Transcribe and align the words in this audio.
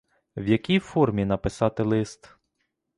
В 0.37 0.47
якій 0.47 0.79
формі 0.79 1.25
написати 1.25 1.83
лист? 1.83 2.37